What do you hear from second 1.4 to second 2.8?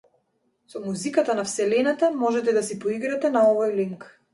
на вселената можете да